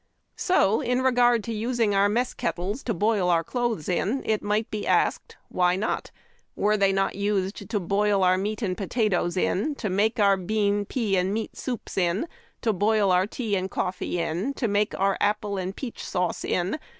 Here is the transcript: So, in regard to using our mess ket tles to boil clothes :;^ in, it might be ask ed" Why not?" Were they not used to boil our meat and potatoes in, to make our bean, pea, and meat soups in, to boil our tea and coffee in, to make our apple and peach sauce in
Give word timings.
So, 0.35 0.81
in 0.81 1.03
regard 1.03 1.43
to 1.43 1.53
using 1.53 1.93
our 1.93 2.09
mess 2.09 2.33
ket 2.33 2.55
tles 2.55 2.81
to 2.85 2.91
boil 2.95 3.43
clothes 3.43 3.85
:;^ 3.43 3.85
in, 3.95 4.23
it 4.25 4.41
might 4.41 4.71
be 4.71 4.87
ask 4.87 5.21
ed" 5.29 5.35
Why 5.49 5.75
not?" 5.75 6.09
Were 6.55 6.75
they 6.75 6.91
not 6.91 7.13
used 7.13 7.69
to 7.69 7.79
boil 7.79 8.23
our 8.23 8.35
meat 8.35 8.63
and 8.63 8.75
potatoes 8.75 9.37
in, 9.37 9.75
to 9.75 9.91
make 9.91 10.19
our 10.19 10.37
bean, 10.37 10.85
pea, 10.85 11.17
and 11.17 11.31
meat 11.35 11.55
soups 11.55 11.99
in, 11.99 12.27
to 12.63 12.73
boil 12.73 13.11
our 13.11 13.27
tea 13.27 13.55
and 13.55 13.69
coffee 13.69 14.17
in, 14.19 14.55
to 14.55 14.67
make 14.67 14.99
our 14.99 15.19
apple 15.21 15.57
and 15.59 15.75
peach 15.75 16.03
sauce 16.03 16.43
in 16.43 16.79